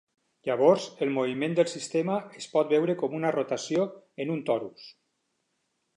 Llavors, 0.47 0.85
el 1.05 1.11
moviment 1.17 1.53
del 1.59 1.69
sistema 1.73 2.17
es 2.41 2.49
pot 2.55 2.73
veure 2.77 2.97
com 3.03 3.15
una 3.21 3.35
rotació 3.39 3.87
en 4.27 4.37
un 4.37 4.45
torus. 4.49 4.93